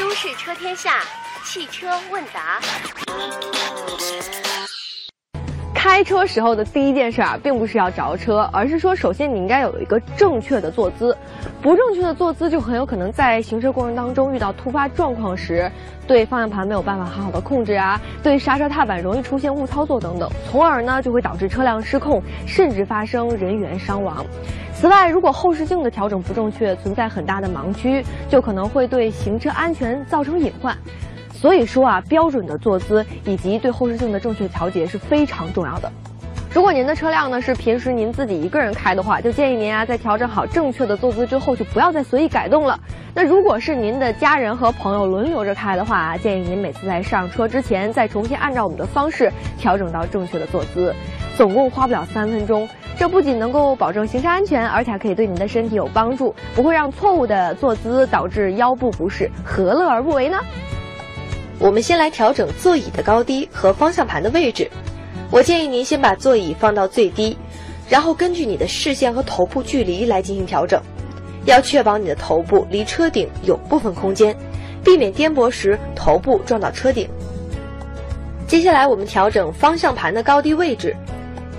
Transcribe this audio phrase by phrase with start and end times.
[0.00, 1.04] 都市车天下
[1.44, 2.58] 汽车问答。
[5.90, 11.14] 开车时候的第一件事啊，并不是要着车，而是说，首先你应该有一个正确的坐姿。
[11.60, 15.68] 不正确的坐姿，就很有可能在行车过程当中遇到突发状况时，
[16.06, 24.24] 对方向盘没有办法好好的控制啊，对刹车踏板容易出现误操作等等，从而呢就会导致车辆失控，甚至发生人员伤亡。
[24.72, 30.74] 此外，如果后视镜的调整不正确，存在很大的盲区，就可能会对行车安全造成隐患。
[31.40, 35.90] 所以说啊，标准的坐姿以及对后视镜的正确调节是非常重要的。
[36.52, 42.78] 如果您的车辆呢是平时您自己一个人开的话，就建议您啊在调整好正确的坐姿之后，就不要再随意改动了。
[43.14, 50.94] 那如果是您的家人和朋友轮流着开的话，建议您每次在上车之前再重新按照我们的方式调整到正确的坐姿，
[51.38, 52.68] 总共花不了三分钟。
[52.98, 60.38] 这不仅能够保证行车安全，而且还可以对您的身体有帮助，不会让错误的坐姿导致腰部不适，何乐而不为呢？
[61.60, 64.70] 我们先来调整座椅的高低和方向盘的位置。
[65.30, 67.36] 我建议您先把座椅放到最低，
[67.86, 70.80] 然后根据你的视线和头部距离来进行调整，
[71.44, 74.34] 要确保你的头部离车顶有部分空间，
[74.82, 77.06] 避免颠簸时头部撞到车顶。
[78.46, 80.96] 接下来我们调整方向盘的高低位置，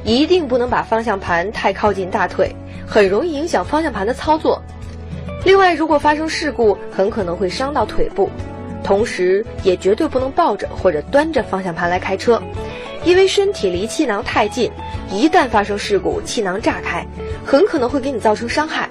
[0.03, 2.53] 一定不能把方向盘太靠近大腿，
[2.88, 4.59] 很容易影响方向盘的操作。
[5.45, 8.31] 另外，如果发生事故，很可能会伤到腿部。
[8.83, 12.41] 同时，也绝对不能抱着或者端着方向盘来开车，
[13.03, 14.71] 因为身体离气囊太近，
[15.11, 17.05] 一旦发生事故，气囊炸开，
[17.45, 18.89] 很可能会给你造成伤害。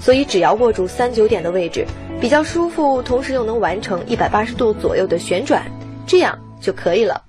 [0.00, 1.86] 所以，只要握住三九点的位置，
[2.20, 5.62] 比较舒服，同时又能完成一百八十度左右的旋转，
[6.06, 7.22] 这样就可以了。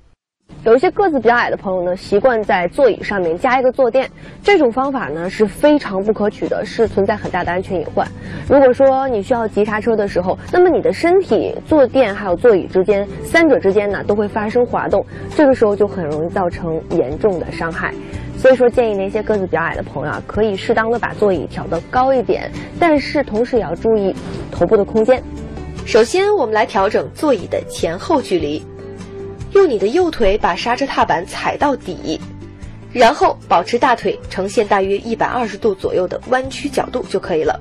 [0.65, 4.09] 有一些个子比较矮的朋友呢，习惯在座椅上面加一个坐垫，
[4.41, 8.07] 这种方法呢是非常不可取的，是存在很大的安全隐患。
[8.49, 15.05] 如果说你需要急刹车的时候，那么你的身体、坐垫还有座椅之间三者之间呢都会发生滑动，
[15.35, 17.93] 这个时候就很容易造成严重的伤害。
[18.35, 22.49] 所以说，建议那些个子比较矮的朋友啊，可以适当的把座椅调得高一点，
[22.79, 24.15] 但是同时也要注意
[24.51, 25.21] 头部的空间。
[25.85, 28.65] 首先，我们来调整座椅的前后距离。
[29.55, 32.19] 用你的右腿把刹车踏板踩到底，
[32.91, 37.57] 然后保持大腿呈现大约一百二十度左右的弯曲角度就可以了。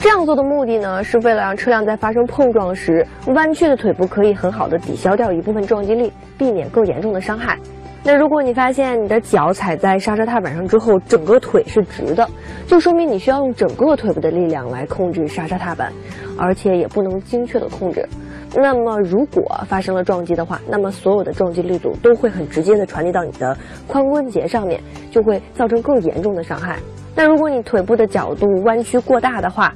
[0.00, 7.56] 这样做的目的呢，是为了让车辆在发生碰撞时，弯曲的腿部可以很好的抵消掉一部分撞击力，避免更严重的伤害。
[8.02, 12.28] 那如果你发现你的脚踩在刹车踏板上之后，整个腿是直的，
[12.66, 15.92] 就说明你需要用整个腿部的力量来控制刹车踏板，
[16.36, 18.08] 而且也不能精确的控制。
[18.54, 23.56] 那么，如果发生了撞击的话，那么所有的撞击力度都会很直接的传递到你的
[23.88, 24.80] 髋关节上面，
[25.10, 26.78] 就会造成更严重的伤害。
[27.14, 29.72] 那如果你腿部的角度弯曲过大的话，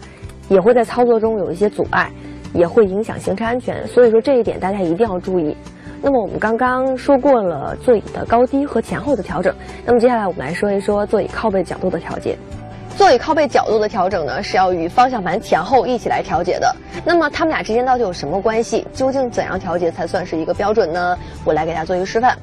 [0.48, 2.10] 也会在操作中有一些阻碍，
[2.52, 3.86] 也会影响行车安全。
[3.86, 5.56] 所以说这一点大家一定要注意。
[6.02, 9.54] 那么我们刚刚说过了座椅的高低和前后的调整，
[9.86, 12.36] 那么接下来我们来说一说座椅靠背角度的调节。
[12.96, 16.74] 座椅靠背角度的调整呢，是要与方向盘前后一起来调节的。
[17.04, 18.86] 那么它们俩之间到底有什么关系？
[18.94, 21.18] 究竟怎样调节才算是一个标准呢？
[21.44, 22.38] 我来给大家做一个示范，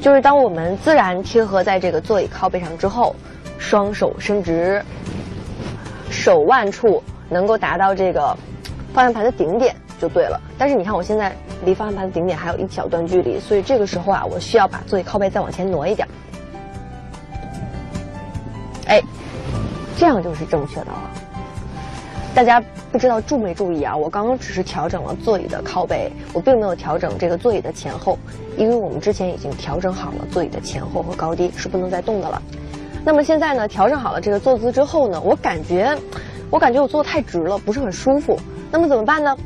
[0.00, 3.16] 就是当我们自然贴合在这个座椅靠背上之后，
[3.58, 4.84] 双手伸直，
[6.10, 8.36] 手腕处能够达到这个
[8.92, 10.38] 方向盘的顶点就对了。
[10.58, 16.06] 但是你看我现在离方向盘的顶点还有一小段距离，所以这个时候啊，我需要把座椅靠背再往前挪一点。
[20.00, 21.10] 这样就是正确的了。
[22.34, 22.58] 大家
[22.90, 23.94] 不知道注没注意啊？
[23.94, 28.18] 我刚刚只是调整了座椅的靠背，我并没有调整这个座椅的前后，
[28.56, 32.40] 因为我们之前已经调整好了座椅的前后和高低是不能再动的了。
[33.04, 35.94] 那么现在呢，调整好了这个坐姿之后呢，我感觉，
[36.48, 38.38] 我感觉我坐的太直了，不是很舒服。
[38.70, 39.36] 那么怎么办呢？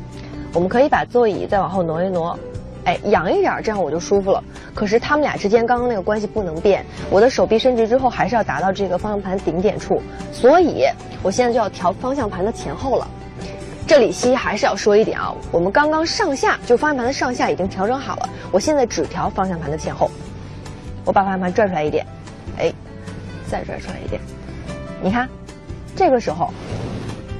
[0.53, 2.39] 我们可以把座椅再往后挪一挪。
[2.85, 4.43] 哎，仰一点，这样我就舒服了。
[4.73, 10.01] 可是他们俩之间刚刚那个关系不能变，我的手臂伸直之后还是要达到这个方向盘顶点处，
[10.31, 10.85] 所以
[11.21, 13.07] 我现在就要调方向盘的前后了。
[13.87, 20.09] 这里西还是要说一点啊，我们刚刚上下就方向盘的上下已经调整好了，我现在只调方向盘的前后。
[21.03, 22.03] 我把方向盘拽出来一点，
[22.57, 22.73] 哎，
[23.47, 24.19] 再拽出来一点，
[25.03, 25.29] 你看，
[25.95, 26.51] 这个时候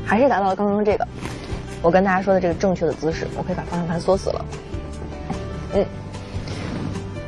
[0.06, 1.08] 还是达到了刚刚这个
[1.82, 4.46] 我跟大家说的这个正确的姿势，我可以把方向盘锁死了。
[5.76, 5.86] 嗯，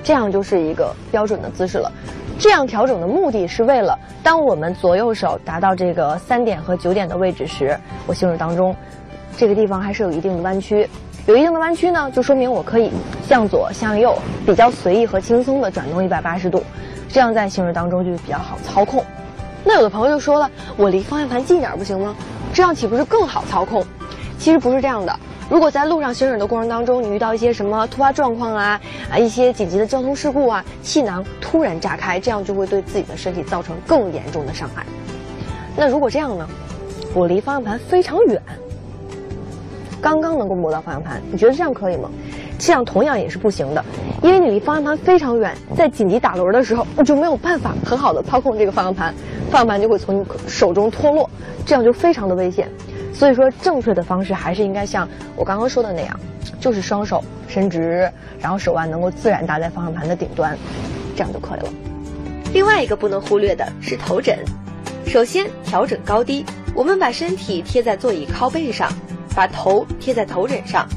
[0.04, 1.92] 这样就是一个标准的姿势了。
[2.40, 8.76] 这样调整的目的是为了，当我们左右手达到这个三点和九点的位置时，我行驶当中，
[9.36, 10.90] 这个地方还是有一定的弯曲。
[11.26, 12.90] 有一定的弯曲呢，就说明我可以
[13.28, 16.64] 向左向右比较随意和轻松的转动一百八十度，
[17.10, 19.04] 这样在行驶当中就比较好操控。
[19.66, 22.16] 那有的朋友就说了，我离方向盘近点不行吗？
[22.54, 23.84] 这样岂不是更好操控？
[24.38, 25.20] 其实不是这样的。
[25.50, 28.80] 如果在路上行驶的过程当中，你遇到一些什么突发状况啊
[29.10, 34.86] 啊，一些紧急的交通事故啊，气囊突然炸开，这样就会对自己的身体造成更严重的伤害。
[35.76, 36.48] 那如果这样呢？
[37.14, 38.40] 我离方向盘非常远，
[40.02, 42.10] 刚刚能够摸到方向盘，你觉得这样可以吗？
[42.60, 43.84] 这样同样也是不行的，
[44.22, 49.14] 因为你离方向盘非常远，在紧急打轮的时候，你就没有办法很好的操控这个方向盘，
[49.50, 51.28] 方向盘就会从你手中脱落，
[51.66, 52.70] 这样就非常的危险。
[53.18, 56.20] 所以说，正确的方式还是应该像我刚刚说的那样，
[56.60, 58.08] 就是双手伸直，
[58.40, 60.56] 然后手腕能够自然搭在方向盘的顶端，
[61.16, 61.70] 这样就可以了。
[62.54, 64.38] 另外一个不能忽略的是头枕。
[65.08, 68.88] 首先调整高低，我们把身体贴在座椅靠背上，
[69.36, 70.88] 把头贴在头枕上，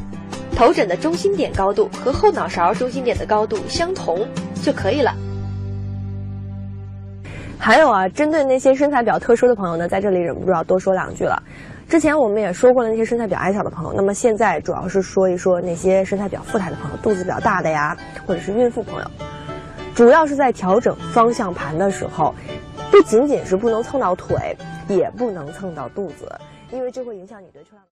[0.55, 4.29] 头枕的中心点高度和后脑勺中心点的高度相同
[4.63, 5.15] 就可以了。
[7.59, 11.43] 还有啊，针对那些身材比较特殊的朋友呢，在这里忍不住要多说两句了。
[11.91, 19.11] 之前我们也说过了，那些身材比较矮小的朋友，那么现在主要是说一说那些身材比较富态的朋友，肚子比较大的呀，或者是孕妇朋友，
[19.93, 22.33] 主要是在调整方向盘的时候。
[22.93, 24.57] 不仅仅是不能蹭到腿，
[24.89, 26.33] 也不能蹭到肚子，
[26.71, 27.83] 因为这会影响你对车辆。